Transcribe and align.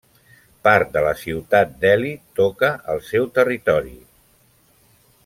Part 0.67 0.89
de 0.95 1.03
la 1.07 1.11
ciutat 1.23 1.75
d'Ely 1.83 2.09
toca 2.39 2.71
el 2.95 3.05
seu 3.11 3.29
territori. 3.37 3.97